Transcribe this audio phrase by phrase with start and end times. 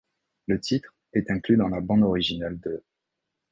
[0.47, 2.83] Le titre' est inclus dans la bande-originale de'.